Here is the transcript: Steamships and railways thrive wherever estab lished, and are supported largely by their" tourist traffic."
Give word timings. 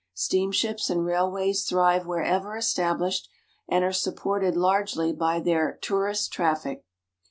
Steamships 0.15 0.89
and 0.89 1.05
railways 1.05 1.63
thrive 1.63 2.07
wherever 2.07 2.57
estab 2.57 2.97
lished, 2.97 3.27
and 3.69 3.83
are 3.85 3.93
supported 3.93 4.57
largely 4.57 5.13
by 5.13 5.39
their" 5.39 5.77
tourist 5.83 6.33
traffic." 6.33 6.83